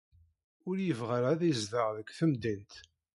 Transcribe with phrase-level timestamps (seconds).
[0.67, 2.73] Ur yebɣi ara ad izdeɣ deg temdint.